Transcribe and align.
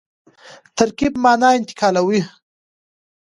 ترکیب 0.77 1.13
مانا 1.23 1.49
انتقالوي. 1.57 2.21